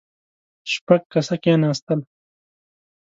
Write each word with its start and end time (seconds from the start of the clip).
شپږ 0.71 1.01
کسه 1.13 1.35
کېناستل. 1.43 1.99